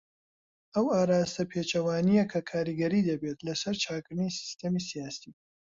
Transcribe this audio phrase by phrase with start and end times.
[0.75, 5.31] ئەو ئاراستە پێچەوانیە کە کاریگەری دەبێت لەسەر چاکردنی سیستەمی سیاسی.